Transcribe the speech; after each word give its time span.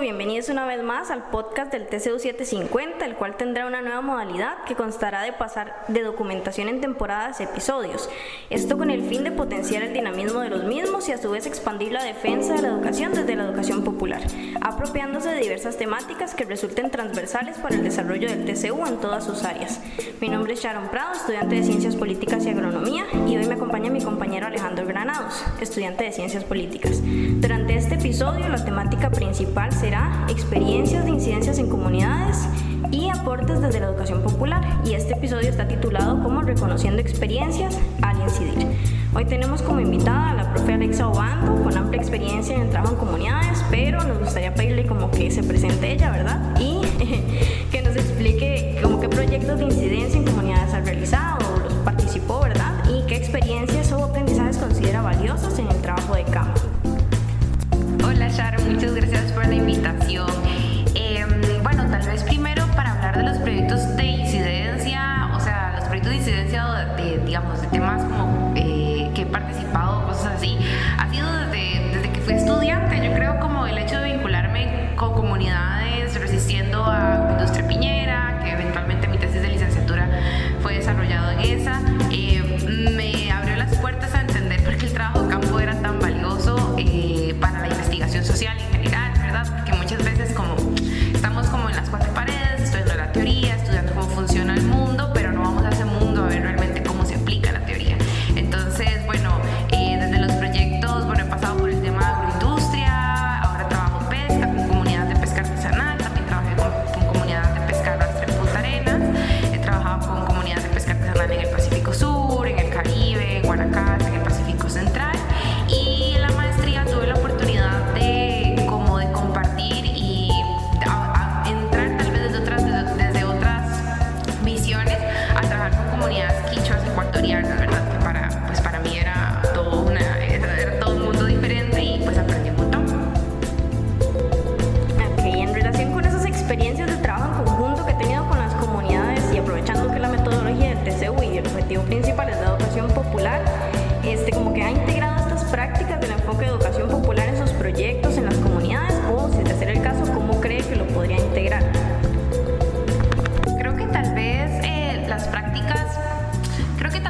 bienvenidos 0.00 0.48
una 0.48 0.66
vez 0.66 0.82
más 0.82 1.10
al 1.10 1.30
podcast 1.30 1.70
del 1.70 1.86
TCU 1.86 2.18
750, 2.18 3.04
el 3.04 3.14
cual 3.14 3.36
tendrá 3.36 3.66
una 3.66 3.80
nueva 3.80 4.00
modalidad 4.00 4.64
que 4.64 4.74
constará 4.74 5.22
de 5.22 5.32
pasar 5.32 5.84
de 5.88 6.02
documentación 6.02 6.68
en 6.68 6.80
temporadas 6.80 7.38
a 7.38 7.44
episodios. 7.44 8.10
Esto 8.50 8.76
con 8.76 8.90
el 8.90 9.02
fin 9.02 9.22
de 9.22 9.30
potenciar 9.30 9.82
el 9.82 9.92
dinamismo 9.92 10.40
de 10.40 10.50
los 10.50 10.64
mismos 10.64 11.08
y 11.08 11.12
a 11.12 11.18
su 11.18 11.30
vez 11.30 11.46
expandir 11.46 11.92
la 11.92 12.02
defensa 12.02 12.54
de 12.54 12.62
la 12.62 12.68
educación 12.68 13.12
desde 13.12 13.36
la 13.36 13.44
educación 13.44 13.84
popular, 13.84 14.20
apropiándose 14.60 15.30
de 15.30 15.40
diversas 15.40 15.76
temáticas 15.76 16.34
que 16.34 16.44
resulten 16.44 16.90
transversales 16.90 17.56
para 17.58 17.76
el 17.76 17.84
desarrollo 17.84 18.28
del 18.28 18.44
TCU 18.44 18.84
en 18.86 18.98
todas 18.98 19.24
sus 19.24 19.44
áreas. 19.44 19.80
Mi 20.20 20.28
nombre 20.28 20.54
es 20.54 20.62
Sharon 20.62 20.88
Prado, 20.88 21.12
estudiante 21.12 21.54
de 21.54 21.62
Ciencias 21.62 21.94
Políticas 21.94 22.44
y 22.46 22.50
Agronomía, 22.50 23.04
y 23.28 23.36
hoy 23.36 23.46
me 23.46 23.54
acompaña 23.54 23.90
mi 23.90 24.02
compañero 24.02 24.46
Alejandro 24.46 24.86
Granados, 24.86 25.44
estudiante 25.60 26.04
de 26.04 26.12
Ciencias 26.12 26.42
Políticas. 26.44 27.00
Durante 27.02 27.76
este 27.84 27.96
episodio, 27.96 28.48
la 28.48 28.64
temática 28.64 29.10
principal 29.10 29.70
será 29.70 30.24
experiencias 30.30 31.04
de 31.04 31.10
incidencias 31.10 31.58
en 31.58 31.68
comunidades 31.68 32.48
y 32.90 33.10
aportes 33.10 33.60
desde 33.60 33.78
la 33.78 33.88
educación 33.88 34.22
popular. 34.22 34.62
Y 34.86 34.94
este 34.94 35.12
episodio 35.12 35.50
está 35.50 35.68
titulado 35.68 36.22
como 36.22 36.40
Reconociendo 36.40 37.02
experiencias 37.02 37.78
al 38.00 38.22
incidir. 38.22 38.68
Hoy 39.14 39.26
tenemos 39.26 39.60
como 39.60 39.80
invitada 39.80 40.30
a 40.30 40.34
la 40.34 40.54
profe 40.54 40.72
Alexa 40.72 41.06
Obando, 41.06 41.62
con 41.62 41.76
amplia 41.76 42.00
experiencia 42.00 42.56
en 42.56 42.62
el 42.62 42.70
trabajo 42.70 42.94
en 42.94 43.00
comunidades, 43.00 43.62
pero 43.70 44.02
nos 44.02 44.18
gustaría 44.18 44.54
pedirle 44.54 44.86
como 44.86 45.10
que 45.10 45.30
se 45.30 45.42
presente 45.42 45.92
ella, 45.92 46.10
¿verdad? 46.10 46.58
Y 46.58 46.73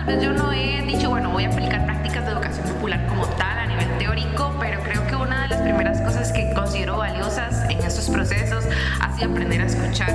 tal 0.05 0.17
vez 0.17 0.25
yo 0.25 0.33
no 0.33 0.53
he 0.53 0.83
dicho, 0.83 1.09
bueno, 1.09 1.31
voy 1.31 1.45
a 1.45 1.49
aplicar 1.49 1.85
prácticas 1.87 2.27
de 2.27 2.33
educación 2.33 2.67
popular 2.69 3.07
como 3.07 3.27
tal 3.27 3.59
a 3.59 3.67
nivel 3.67 3.87
teórico, 3.99 4.55
pero 4.61 4.81
creo 4.83 5.07
que 5.07 5.17
una 5.17 5.43
de 5.43 5.49
las 5.49 5.61
primeras 5.63 6.01
cosas 6.03 6.31
que 6.33 6.53
considero 6.53 6.99
valiosas 6.99 7.65
en 7.71 7.79
estos 7.79 8.11
procesos 8.11 8.65
ha 9.01 9.17
sido 9.17 9.31
aprender 9.31 9.63
a 9.63 9.65
escuchar, 9.65 10.11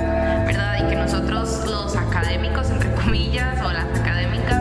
¿verdad? 0.46 0.78
Y 0.84 0.90
que 0.90 0.96
nosotros 0.96 1.64
los 1.68 1.96
académicos, 1.96 2.70
entre 2.70 2.92
comillas, 2.94 3.60
o 3.64 3.72
las 3.72 3.86
académicas, 3.98 4.59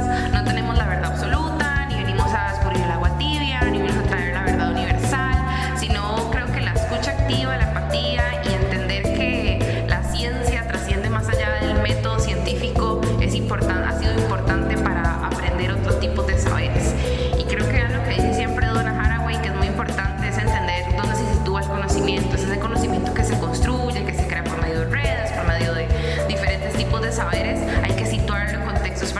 Sus 28.99 29.13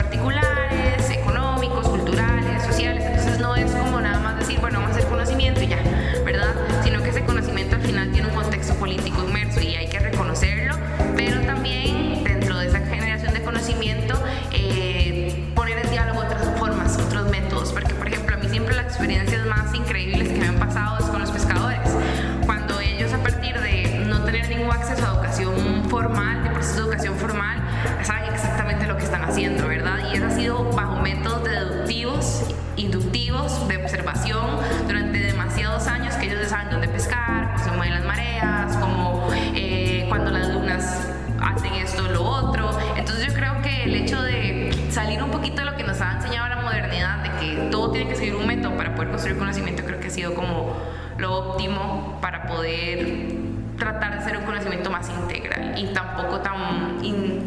métodos 31.14 31.42
deductivos, 31.42 32.42
inductivos, 32.76 33.66
de 33.68 33.76
observación 33.78 34.46
durante 34.86 35.18
demasiados 35.18 35.86
años 35.88 36.14
que 36.14 36.26
ellos 36.26 36.48
saben 36.48 36.70
dónde 36.70 36.88
pescar, 36.88 37.52
cómo 37.52 37.64
se 37.64 37.70
mueven 37.72 37.94
las 37.94 38.04
mareas, 38.04 38.76
cómo 38.76 39.28
eh, 39.54 40.06
cuando 40.08 40.30
las 40.30 40.48
lunas 40.48 41.08
hacen 41.40 41.74
esto 41.74 42.02
lo 42.08 42.22
otro. 42.22 42.70
Entonces 42.96 43.26
yo 43.26 43.34
creo 43.34 43.60
que 43.60 43.84
el 43.84 43.94
hecho 43.96 44.22
de 44.22 44.72
salir 44.90 45.22
un 45.22 45.30
poquito 45.30 45.62
de 45.62 45.64
lo 45.64 45.76
que 45.76 45.82
nos 45.82 46.00
ha 46.00 46.12
enseñado 46.12 46.48
la 46.48 46.60
modernidad, 46.62 47.24
de 47.24 47.30
que 47.40 47.68
todo 47.70 47.90
tiene 47.90 48.08
que 48.08 48.14
seguir 48.14 48.36
un 48.36 48.46
método 48.46 48.76
para 48.76 48.94
poder 48.94 49.10
construir 49.10 49.36
conocimiento, 49.36 49.84
creo 49.84 49.98
que 49.98 50.06
ha 50.06 50.10
sido 50.10 50.34
como 50.34 50.76
lo 51.18 51.38
óptimo 51.38 52.18
para 52.20 52.46
poder 52.46 53.34
tratar 53.78 54.12
de 54.12 54.18
hacer 54.18 54.36
un 54.36 54.44
conocimiento 54.44 54.90
más 54.90 55.10
integral 55.10 55.74
y 55.76 55.86
tampoco 55.92 56.38
tan, 56.40 57.00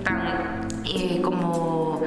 tan 0.04 0.68
eh, 0.84 1.22
como 1.22 2.02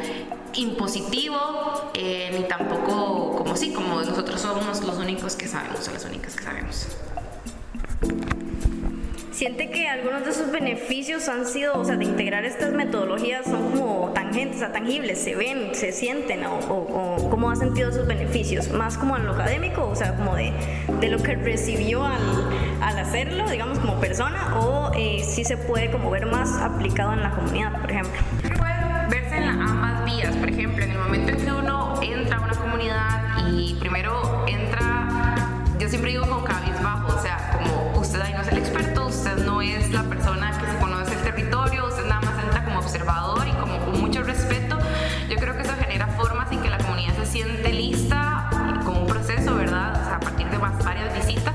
impositivo, 0.56 1.90
eh, 1.94 2.30
ni 2.36 2.44
tampoco 2.48 3.34
como 3.36 3.56
sí, 3.56 3.72
como 3.72 4.00
nosotros 4.02 4.40
somos 4.40 4.82
los 4.84 4.96
únicos 4.98 5.36
que 5.36 5.48
sabemos 5.48 5.86
o 5.88 5.92
las 5.92 6.04
únicas 6.04 6.34
que 6.36 6.42
sabemos. 6.44 6.88
¿Siente 9.32 9.68
que 9.70 9.86
algunos 9.86 10.24
de 10.24 10.32
sus 10.32 10.50
beneficios 10.50 11.28
han 11.28 11.44
sido, 11.46 11.78
o 11.78 11.84
sea, 11.84 11.96
de 11.96 12.06
integrar 12.06 12.46
estas 12.46 12.72
metodologías 12.72 13.44
son 13.44 13.70
como 13.72 14.10
tangentes, 14.14 14.56
o 14.56 14.60
sea, 14.60 14.72
tangibles, 14.72 15.18
se 15.22 15.34
ven, 15.34 15.74
se 15.74 15.92
sienten, 15.92 16.46
o, 16.46 16.54
o- 16.56 17.16
o 17.16 17.28
cómo 17.30 17.50
ha 17.50 17.56
sentido 17.56 17.92
sus 17.92 18.06
beneficios? 18.06 18.70
¿Más 18.70 18.96
como 18.96 19.14
en 19.14 19.26
lo 19.26 19.32
académico, 19.32 19.86
o 19.86 19.94
sea, 19.94 20.16
como 20.16 20.36
de, 20.36 20.54
de 21.00 21.08
lo 21.10 21.18
que 21.22 21.34
recibió 21.34 22.02
al, 22.06 22.16
al 22.80 22.98
hacerlo, 22.98 23.46
digamos, 23.50 23.78
como 23.78 24.00
persona, 24.00 24.58
o 24.58 24.90
eh, 24.94 25.22
sí 25.22 25.44
se 25.44 25.58
puede 25.58 25.90
como 25.90 26.10
ver 26.10 26.24
más 26.24 26.54
aplicado 26.58 27.12
en 27.12 27.22
la 27.22 27.32
comunidad, 27.32 27.78
por 27.78 27.90
ejemplo? 27.90 28.18
siempre 35.96 36.10
digo 36.10 36.28
con 36.28 36.44
cabizbajo, 36.44 37.08
o 37.08 37.22
sea, 37.22 37.52
como 37.54 37.98
usted 37.98 38.20
ahí 38.20 38.34
no 38.34 38.42
es 38.42 38.48
el 38.48 38.58
experto, 38.58 39.06
usted 39.06 39.38
no 39.46 39.62
es 39.62 39.90
la 39.92 40.02
persona 40.02 40.52
que 40.60 40.70
se 40.70 40.76
conoce 40.76 41.14
el 41.14 41.22
territorio, 41.22 41.86
usted 41.86 42.04
nada 42.04 42.20
más 42.20 42.44
entra 42.44 42.66
como 42.66 42.80
observador 42.80 43.48
y 43.48 43.52
como 43.52 43.78
con 43.78 43.98
mucho 44.02 44.22
respeto. 44.22 44.78
Yo 45.30 45.36
creo 45.36 45.56
que 45.56 45.62
eso 45.62 45.72
genera 45.80 46.08
formas 46.08 46.52
en 46.52 46.60
que 46.60 46.68
la 46.68 46.76
comunidad 46.76 47.16
se 47.16 47.24
siente 47.24 47.72
lista 47.72 48.50
con 48.84 48.94
un 48.98 49.06
proceso, 49.06 49.54
¿verdad? 49.54 49.98
O 50.02 50.04
sea, 50.04 50.16
a 50.16 50.20
partir 50.20 50.50
de 50.50 50.58
más, 50.58 50.84
varias 50.84 51.14
visitas, 51.14 51.54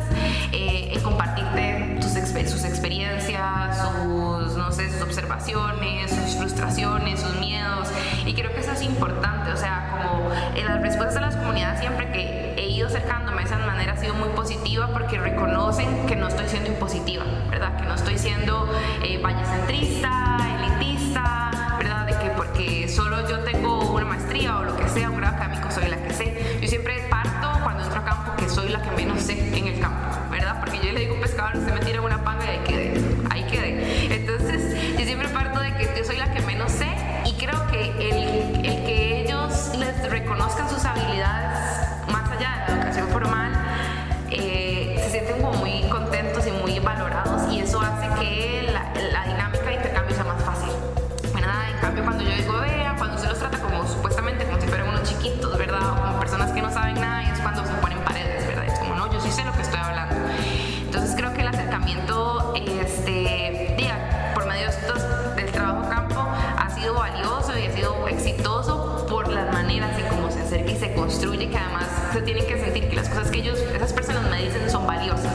eh, 0.52 1.00
compartirte 1.04 2.00
tus, 2.02 2.10
sus 2.50 2.64
experiencias, 2.64 3.78
sus, 3.78 4.58
no 4.58 4.72
sé, 4.72 4.92
sus 4.92 5.04
observaciones, 5.04 6.10
sus 6.10 6.36
frustraciones, 6.38 7.20
sus 7.20 7.36
miedos. 7.40 7.90
Y 8.26 8.34
creo 8.34 8.52
que 8.56 8.62
eso 8.62 8.72
es 8.72 8.82
importante, 8.82 9.52
o 9.52 9.58
sea, 9.58 9.88
como 9.92 10.32
eh, 10.56 10.64
las 10.64 10.82
respuestas 10.82 11.21
siendo 16.62 16.74
impositiva, 16.74 17.24
¿verdad? 17.50 17.76
Que 17.78 17.86
no 17.86 17.96
estoy 17.96 18.18
siendo 18.18 18.70
eh, 19.04 19.18
vallecentrista, 19.18 20.21
construye, 71.02 71.50
que 71.50 71.58
además 71.58 71.88
se 72.14 72.22
tienen 72.22 72.46
que 72.46 72.60
sentir 72.60 72.88
que 72.88 72.96
las 72.96 73.10
cosas 73.10 73.32
que 73.32 73.40
ellos, 73.40 73.60
esas 73.60 73.92
personas 73.92 74.30
me 74.30 74.44
dicen 74.44 74.70
son 74.70 74.86
valiosas. 74.86 75.34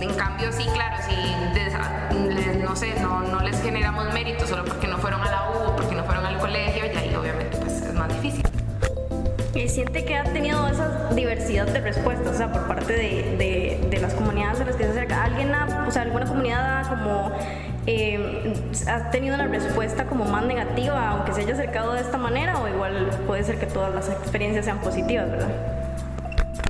En 0.00 0.14
cambio, 0.14 0.50
sí, 0.50 0.66
claro, 0.72 0.96
si 1.06 1.14
les, 1.54 2.56
no 2.56 2.74
sé, 2.74 2.94
no, 3.00 3.20
no, 3.20 3.40
les 3.40 3.60
generamos 3.62 4.12
mérito 4.14 4.46
solo 4.46 4.64
porque 4.64 4.88
no 4.88 4.96
fueron 4.96 5.20
a 5.20 5.30
la 5.30 5.50
U 5.50 5.68
o 5.68 5.76
porque 5.76 5.94
no 5.94 6.04
fueron 6.04 6.24
al 6.24 6.38
colegio, 6.38 6.86
y 6.86 6.96
ahí 6.96 7.14
obviamente 7.14 7.58
pues, 7.58 7.82
es 7.82 7.92
más 7.92 8.08
difícil. 8.08 8.42
Y 9.54 9.68
siente 9.68 10.06
que 10.06 10.16
ha 10.16 10.24
tenido 10.24 10.66
esa 10.66 11.10
diversidad 11.10 11.66
de 11.66 11.80
respuestas, 11.82 12.34
o 12.34 12.38
sea, 12.38 12.50
por 12.50 12.66
parte 12.66 12.94
de, 12.94 13.36
de, 13.36 13.88
de 13.90 14.00
las 14.00 14.14
comunidades 14.14 14.62
a 14.62 14.64
las 14.64 14.76
que 14.76 14.84
se 14.84 14.90
acerca. 14.90 15.24
¿Alguien, 15.24 15.54
ha, 15.54 15.84
o 15.86 15.90
sea, 15.90 16.02
alguna 16.02 16.24
comunidad 16.24 16.88
como 16.88 17.30
eh, 17.86 18.54
ha 18.86 19.10
tenido 19.10 19.34
una 19.34 19.48
respuesta 19.48 20.06
como 20.06 20.24
más 20.24 20.44
negativa, 20.44 21.10
aunque 21.10 21.32
se 21.32 21.40
haya 21.40 21.54
acercado 21.54 21.92
de 21.94 22.00
esta 22.00 22.16
manera, 22.16 22.58
o 22.58 22.68
igual 22.68 23.10
puede 23.26 23.42
ser 23.42 23.58
que 23.58 23.66
todas 23.66 23.92
las 23.94 24.08
experiencias 24.08 24.64
sean 24.64 24.78
positivas, 24.78 25.30
¿verdad? 25.30 25.48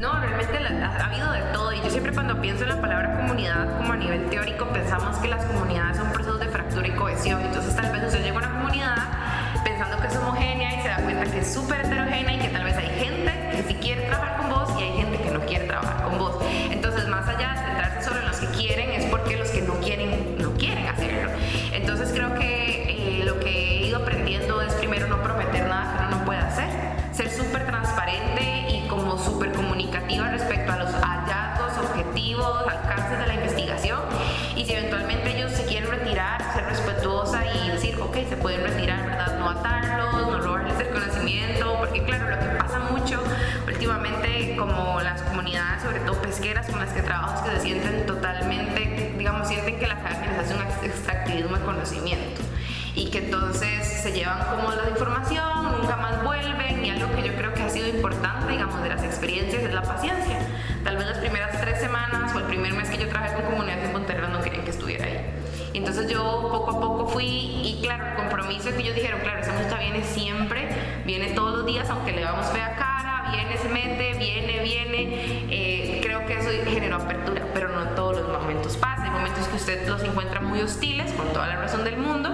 No, 0.00 0.18
realmente 0.18 0.58
ha, 0.82 1.04
habido 1.04 1.30
de 1.32 1.40
todo 1.52 1.72
y 1.72 1.80
yo 1.80 1.90
siempre 1.90 2.12
cuando 2.12 2.40
pienso 2.40 2.64
en 2.64 2.70
la 2.70 2.80
palabra 2.80 3.16
comunidad 3.18 3.76
como 3.76 3.92
a 3.92 3.96
nivel 3.96 4.28
teórico 4.30 4.66
pensamos 4.72 5.16
que 5.18 5.28
las 5.28 5.44
comunidades 5.44 5.91
se 38.32 38.38
pueden 38.38 38.62
retirar, 38.62 39.04
¿verdad? 39.04 39.38
No 39.38 39.50
atarlos, 39.50 40.26
no 40.26 40.40
robarles 40.40 40.80
el 40.80 40.88
conocimiento, 40.88 41.76
porque 41.78 42.02
claro, 42.02 42.30
lo 42.30 42.38
que 42.38 42.56
pasa 42.56 42.78
mucho 42.78 43.22
últimamente 43.66 44.56
como 44.56 45.02
las 45.02 45.20
comunidades, 45.20 45.82
sobre 45.82 46.00
todo 46.00 46.14
pesqueras 46.22 46.66
con 46.70 46.80
las 46.80 46.88
que 46.94 47.02
trabajo, 47.02 47.44
que 47.44 47.50
se 47.56 47.60
sienten 47.60 48.06
totalmente, 48.06 49.14
digamos, 49.18 49.48
sienten 49.48 49.78
que 49.78 49.86
la 49.86 49.96
academia 49.96 50.30
les 50.30 50.38
hace 50.38 50.54
un 50.54 50.62
extractivismo 50.62 51.58
de 51.58 51.64
conocimiento 51.66 52.40
y 52.94 53.10
que 53.10 53.18
entonces 53.18 53.86
se 53.86 54.12
llevan 54.12 54.38
como 54.46 54.72
la 54.72 54.88
información, 54.88 55.78
nunca 55.78 55.96
más 55.96 56.24
vuelven 56.24 56.82
y 56.86 56.88
algo 56.88 57.14
que 57.14 57.24
yo 57.24 57.34
creo 57.34 57.52
que 57.52 57.64
ha 57.64 57.68
sido 57.68 57.86
importante, 57.88 58.50
digamos, 58.50 58.82
de 58.82 58.88
las 58.88 59.02
experiencias 59.02 59.62
es 59.62 59.74
la 59.74 59.82
paciencia. 59.82 60.38
Tal 60.84 60.96
vez 60.96 61.06
las 61.06 61.18
primeras 61.18 61.60
tres 61.60 61.80
semanas 61.80 62.34
o 62.34 62.38
el 62.38 62.44
primer 62.46 62.72
mes 62.72 62.88
que 62.88 62.96
yo 62.96 63.08
trabajé 63.10 63.34
con 63.34 63.44
comunidades 63.44 63.84
en 63.84 63.92
Pontevedra 63.92 64.21
entonces 65.78 66.10
yo 66.10 66.48
poco 66.50 66.70
a 66.70 66.80
poco 66.80 67.06
fui 67.06 67.26
y 67.26 67.80
claro, 67.82 68.06
el 68.08 68.14
compromiso 68.14 68.70
que 68.70 68.80
ellos 68.80 68.94
dijeron, 68.94 69.20
claro, 69.20 69.40
esa 69.40 69.52
música 69.52 69.78
viene 69.78 70.04
siempre, 70.04 70.68
viene 71.04 71.30
todos 71.30 71.58
los 71.58 71.66
días, 71.66 71.88
aunque 71.90 72.12
le 72.12 72.22
damos 72.22 72.46
fea 72.46 72.76
cara, 72.76 73.30
viene, 73.32 73.56
se 73.56 73.68
mete, 73.68 74.14
viene, 74.18 74.62
viene. 74.62 75.46
Eh, 75.50 76.00
creo 76.02 76.26
que 76.26 76.34
eso 76.34 76.50
generó 76.68 76.96
apertura, 76.96 77.42
pero 77.54 77.68
no 77.68 77.84
todos 77.90 78.20
los 78.20 78.40
momentos 78.40 78.76
pasa. 78.76 79.04
Hay 79.04 79.10
momentos 79.10 79.46
que 79.48 79.56
usted 79.56 79.88
los 79.88 80.02
encuentra 80.02 80.40
muy 80.40 80.60
hostiles, 80.60 81.12
con 81.12 81.32
toda 81.32 81.46
la 81.46 81.56
razón 81.56 81.84
del 81.84 81.96
mundo, 81.96 82.30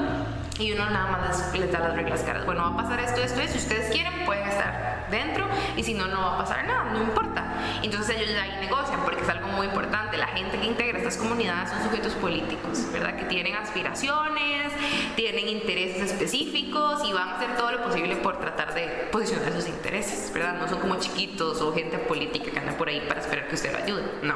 y 0.58 0.72
uno 0.72 0.90
nada 0.90 1.10
más 1.10 1.52
les, 1.52 1.60
les, 1.60 1.72
da 1.72 1.80
las 1.80 1.94
reglas 1.94 2.22
caras. 2.22 2.44
Bueno, 2.44 2.62
va 2.62 2.68
a 2.68 2.76
pasar 2.76 3.00
esto, 3.00 3.22
esto, 3.22 3.40
esto. 3.40 3.58
Si 3.58 3.58
ustedes 3.58 3.92
quieren, 3.92 4.24
pueden 4.26 4.48
estar 4.48 4.97
dentro 5.10 5.46
y 5.76 5.82
si 5.82 5.94
no, 5.94 6.06
no 6.06 6.20
va 6.20 6.34
a 6.34 6.38
pasar 6.38 6.66
nada, 6.66 6.84
no 6.92 7.02
importa. 7.02 7.44
Entonces 7.82 8.16
ellos 8.16 8.34
ahí 8.40 8.58
negocian 8.60 9.00
porque 9.04 9.22
es 9.22 9.28
algo 9.28 9.48
muy 9.48 9.66
importante. 9.66 10.16
La 10.16 10.28
gente 10.28 10.58
que 10.58 10.66
integra 10.66 10.98
estas 10.98 11.16
comunidades 11.16 11.70
son 11.70 11.82
sujetos 11.84 12.14
políticos, 12.14 12.86
¿verdad? 12.92 13.16
Que 13.16 13.24
tienen 13.24 13.56
aspiraciones, 13.56 14.72
tienen 15.16 15.48
intereses 15.48 16.12
específicos 16.12 17.02
y 17.04 17.12
van 17.12 17.28
a 17.28 17.36
hacer 17.36 17.56
todo 17.56 17.72
lo 17.72 17.82
posible 17.82 18.16
por 18.16 18.38
tratar 18.38 18.74
de 18.74 19.08
posicionar 19.10 19.52
sus 19.52 19.68
intereses, 19.68 20.32
¿verdad? 20.32 20.54
No 20.58 20.68
son 20.68 20.80
como 20.80 20.96
chiquitos 20.96 21.60
o 21.60 21.72
gente 21.74 21.98
política 21.98 22.50
que 22.50 22.58
anda 22.58 22.72
por 22.76 22.88
ahí 22.88 23.00
para 23.08 23.20
esperar 23.20 23.48
que 23.48 23.54
usted 23.54 23.72
lo 23.72 23.78
ayude. 23.78 24.02
No, 24.22 24.34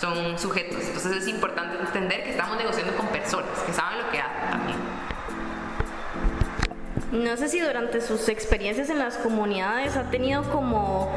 son 0.00 0.38
sujetos. 0.38 0.82
Entonces 0.84 1.16
es 1.16 1.28
importante 1.28 1.78
entender 1.78 2.24
que 2.24 2.30
estamos 2.30 2.56
negociando 2.56 2.94
con 2.96 3.06
personas 3.08 3.58
que 3.66 3.72
saben 3.72 3.98
lo 3.98 4.10
que 4.10 4.20
hacen 4.20 4.50
también. 4.50 4.83
No 7.14 7.36
sé 7.36 7.48
si 7.48 7.60
durante 7.60 8.00
sus 8.00 8.28
experiencias 8.28 8.90
en 8.90 8.98
las 8.98 9.16
comunidades 9.18 9.96
ha 9.96 10.10
tenido 10.10 10.42
como 10.50 11.12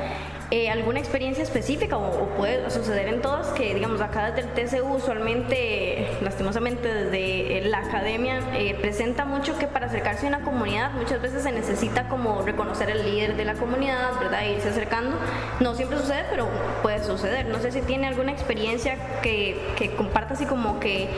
eh, 0.51 0.69
alguna 0.69 0.99
experiencia 0.99 1.43
específica 1.43 1.97
o, 1.97 2.29
puede 2.37 2.69
suceder 2.69 3.07
en 3.07 3.19
todas 3.23 3.47
que 3.47 3.73
digamos 3.73 3.99
acá 3.99 4.29
desde 4.29 4.47
el 4.47 4.53
TCU 4.53 4.93
usualmente 4.93 6.07
lastimosamente 6.21 6.93
desde 6.93 7.67
la 7.67 7.79
academia 7.79 8.41
eh, 8.53 8.77
presenta 8.79 9.25
mucho 9.25 9.57
que 9.57 9.65
para 9.65 9.87
acercarse 9.87 10.27
a 10.27 10.29
una 10.29 10.41
comunidad 10.41 10.91
muchas 10.91 11.19
veces 11.19 11.41
se 11.41 11.51
necesita 11.51 12.07
como 12.09 12.43
reconocer 12.43 12.91
el 12.91 13.03
líder 13.03 13.35
de 13.35 13.45
la 13.45 13.55
comunidad 13.55 14.19
verdad 14.19 14.43
e 14.43 14.53
irse 14.53 14.69
acercando. 14.69 15.17
No 15.59 15.73
siempre 15.73 15.97
sucede 15.97 16.25
pero 16.29 16.47
puede 16.83 17.03
suceder. 17.03 17.47
No 17.47 17.59
sé 17.59 17.71
si 17.71 17.81
tiene 17.81 18.05
alguna 18.05 18.31
experiencia 18.33 18.97
que, 19.23 19.59
que 19.75 19.95
comparta 19.95 20.35
así 20.35 20.45
como 20.45 20.79
que 20.79 21.09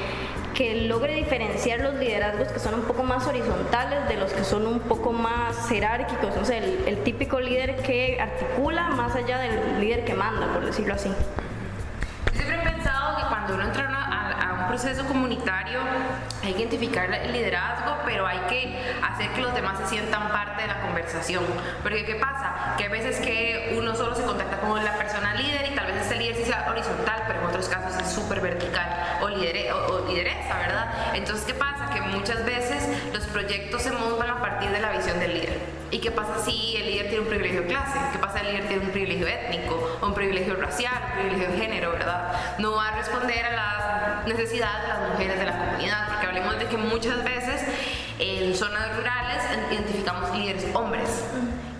que 0.60 0.76
logre 0.76 1.16
diferenciar 1.16 1.80
los 1.80 1.96
liderazgos 1.96 2.50
que 2.50 2.60
son 2.60 2.74
un 2.74 2.82
poco 2.82 3.02
más 3.04 3.26
horizontales 3.26 4.10
de 4.10 4.18
los 4.18 4.34
que 4.34 4.44
son 4.44 4.68
un 4.68 4.82
poco 4.82 5.14
más 5.14 5.70
jerárquicos, 5.70 6.36
no 6.36 6.44
sé, 6.44 6.58
el, 6.58 6.84
el 6.86 6.98
típico 6.98 7.40
líder 7.40 7.78
que 7.78 8.20
articula 8.20 8.90
más 8.90 9.16
allá 9.16 9.40
del 9.40 9.80
líder 9.80 10.04
que 10.04 10.16
manda, 10.16 10.52
por 10.52 10.66
decirlo 10.66 10.96
así. 10.96 11.10
Proceso 14.80 15.06
comunitario 15.08 15.82
hay 16.42 16.54
que 16.54 16.60
identificar 16.62 17.14
el 17.14 17.34
liderazgo, 17.34 17.98
pero 18.06 18.26
hay 18.26 18.40
que 18.48 18.80
hacer 19.04 19.30
que 19.34 19.42
los 19.42 19.54
demás 19.54 19.78
se 19.80 19.88
sientan 19.88 20.30
parte 20.30 20.62
de 20.62 20.70
la 20.70 20.80
conversación. 20.80 21.44
Porque 21.84 22.06
¿qué 22.06 22.16
pasa? 22.16 22.76
Que 22.78 22.86
a 22.86 22.90
veces 22.90 23.20
que 23.20 23.76
uno 23.78 23.94
solo 23.94 24.16
se 24.16 24.24
contacta 24.24 24.62
con 24.62 24.82
la 24.82 24.94
persona 24.94 25.36
líder 25.36 25.70
y 25.70 25.76
tal 25.76 25.86
vez 25.88 25.98
este 25.98 26.16
líder 26.16 26.38
sí 26.38 26.46
sea 26.46 26.66
horizontal, 26.72 27.24
pero 27.28 27.42
en 27.42 27.48
otros 27.48 27.68
casos 27.68 28.02
es 28.02 28.10
súper 28.10 28.40
vertical 28.40 29.20
o, 29.22 29.28
lidere, 29.28 29.70
o, 29.74 29.96
o 29.96 30.08
lideresa, 30.08 30.58
¿verdad? 30.58 30.88
Entonces, 31.14 31.46
¿qué 31.46 31.56
pasa? 31.56 31.90
Que 31.94 32.00
muchas 32.00 32.46
veces 32.46 32.88
los 33.12 33.26
proyectos 33.26 33.82
se 33.82 33.92
montan 33.92 34.30
a 34.30 34.40
partir 34.40 34.70
de 34.70 34.80
la 34.80 34.92
visión 34.92 35.20
del 35.20 35.34
líder. 35.34 35.79
¿Y 35.92 36.00
qué 36.00 36.12
pasa 36.12 36.38
si 36.46 36.76
el 36.78 36.86
líder 36.86 37.08
tiene 37.08 37.22
un 37.22 37.28
privilegio 37.28 37.62
de 37.62 37.68
clase? 37.68 37.98
¿Qué 38.12 38.20
pasa 38.20 38.40
si 38.40 38.46
el 38.46 38.54
líder 38.54 38.68
tiene 38.68 38.86
un 38.86 38.92
privilegio 38.92 39.28
étnico, 39.28 40.00
un 40.04 40.14
privilegio 40.14 40.56
racial, 40.56 40.94
un 41.08 41.14
privilegio 41.14 41.52
de 41.52 41.58
género, 41.58 41.92
¿verdad? 41.92 42.32
No 42.60 42.76
va 42.76 42.90
a 42.90 42.98
responder 42.98 43.44
a 43.46 43.56
las 43.56 44.28
necesidades 44.28 44.84
de 44.84 44.88
las 44.88 45.10
mujeres 45.10 45.40
de 45.40 45.46
la 45.46 45.58
comunidad, 45.58 46.08
porque 46.10 46.28
hablemos 46.28 46.60
de 46.60 46.66
que 46.68 46.78
muchas 46.78 47.24
veces 47.24 47.64
en 48.20 48.56
zonas 48.56 48.96
rurales 48.98 49.44
identificamos 49.72 50.38
líderes 50.38 50.68
hombres 50.76 51.26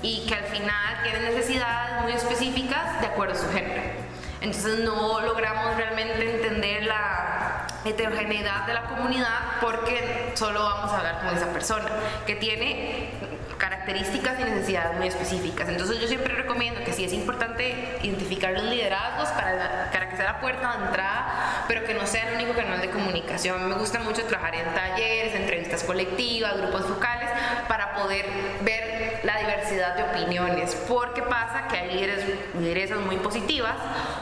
y 0.02 0.26
que 0.26 0.34
al 0.34 0.46
final 0.46 1.04
tienen 1.04 1.26
necesidades 1.26 2.02
muy 2.02 2.14
específicas 2.14 3.02
de 3.02 3.08
acuerdo 3.08 3.36
a 3.36 3.38
su 3.38 3.50
género. 3.52 3.82
Entonces 4.42 4.80
no 4.80 5.22
logramos 5.22 5.76
realmente 5.76 6.36
entender 6.36 6.86
la 6.86 7.68
heterogeneidad 7.86 8.66
de 8.66 8.74
la 8.74 8.84
comunidad 8.86 9.60
porque 9.62 10.32
solo 10.36 10.64
vamos 10.64 10.92
a 10.92 10.98
hablar 10.98 11.20
con 11.20 11.38
esa 11.38 11.52
persona 11.52 11.90
que 12.26 12.36
tiene 12.36 13.10
características 13.60 14.40
y 14.40 14.44
necesidades 14.46 14.98
muy 14.98 15.08
específicas. 15.08 15.70
Entonces 15.70 16.00
yo 16.00 16.08
siempre 16.08 16.34
recomiendo 16.34 16.84
que 16.84 16.94
sí 16.94 17.04
es 17.04 17.14
importante 17.14 18.00
identificar 18.02 18.54
los 18.54 18.64
liderazgos 18.64 19.30
para, 19.30 20.10
que 20.10 20.16
sea 20.16 20.26
la 20.26 20.40
puerta 20.40 20.78
de 20.78 20.86
entrada, 20.86 21.66
pero 21.68 21.84
que 21.84 21.94
no 21.94 22.08
sea 22.08 22.30
el 22.30 22.36
único 22.36 22.54
canal 22.54 22.82
de 22.82 22.90
comunicación. 22.90 23.70
Me 23.70 23.76
gusta 23.76 24.00
mucho 24.00 24.24
trabajar 24.24 24.56
en 24.56 24.74
talleres, 24.74 25.36
entrevistas 25.36 25.84
colectivas, 25.84 26.58
grupos 26.58 26.86
focales, 26.86 27.30
para 27.68 27.94
poder 27.94 28.26
ver 28.62 29.09
la 29.24 29.38
diversidad 29.40 29.96
de 29.96 30.04
opiniones, 30.04 30.76
porque 30.88 31.22
pasa 31.22 31.68
que 31.68 31.78
hay 31.78 31.96
líderes, 31.96 32.90
muy 33.06 33.18
positivas 33.18 33.76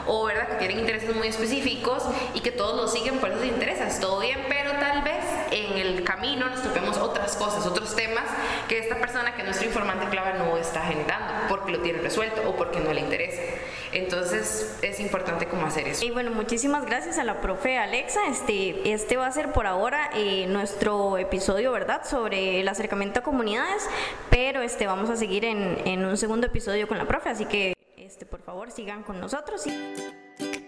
o 0.06 0.24
verdad 0.24 0.48
que 0.48 0.56
tienen 0.56 0.80
intereses 0.80 1.14
muy 1.14 1.28
específicos 1.28 2.04
y 2.34 2.40
que 2.40 2.50
todos 2.50 2.76
lo 2.76 2.88
siguen 2.88 3.18
por 3.18 3.30
esos 3.30 3.44
intereses. 3.44 4.00
Todo 4.00 4.20
bien, 4.20 4.44
pero 4.48 4.72
tal 4.72 5.02
vez 5.02 5.24
en 5.50 5.78
el 5.78 6.04
camino 6.04 6.48
nos 6.48 6.62
topemos 6.62 6.96
otras 6.98 7.36
cosas, 7.36 7.66
otros 7.66 7.94
temas 7.94 8.24
que 8.68 8.78
esta 8.78 8.96
persona 8.96 9.34
que 9.34 9.42
es 9.42 9.46
nuestro 9.46 9.68
informante 9.68 10.08
clave 10.08 10.38
no 10.38 10.56
está 10.56 10.82
generando 10.82 11.34
porque 11.48 11.72
lo 11.72 11.80
tiene 11.80 12.00
resuelto 12.00 12.48
o 12.48 12.56
porque 12.56 12.80
no 12.80 12.92
le 12.92 13.00
interesa. 13.00 13.42
Entonces 13.92 14.78
es 14.82 15.00
importante 15.00 15.46
cómo 15.46 15.66
hacer 15.66 15.88
eso. 15.88 16.04
Y 16.04 16.10
bueno, 16.10 16.30
muchísimas 16.30 16.84
gracias 16.84 17.18
a 17.18 17.24
la 17.24 17.40
profe 17.40 17.78
Alexa. 17.78 18.20
Este, 18.28 18.92
este 18.92 19.16
va 19.16 19.26
a 19.26 19.32
ser 19.32 19.52
por 19.52 19.66
ahora 19.66 20.10
eh, 20.14 20.46
nuestro 20.46 21.18
episodio, 21.18 21.72
¿verdad? 21.72 22.04
Sobre 22.04 22.60
el 22.60 22.68
acercamiento 22.68 23.20
a 23.20 23.22
comunidades, 23.22 23.88
pero 24.30 24.62
este, 24.62 24.86
vamos 24.86 25.10
a 25.10 25.16
seguir 25.16 25.44
en, 25.44 25.78
en 25.86 26.04
un 26.04 26.16
segundo 26.16 26.46
episodio 26.46 26.88
con 26.88 26.98
la 26.98 27.06
profe, 27.06 27.30
así 27.30 27.46
que 27.46 27.74
este, 27.96 28.26
por 28.26 28.42
favor 28.42 28.70
sigan 28.70 29.02
con 29.02 29.20
nosotros. 29.20 29.66
Y... 29.66 30.67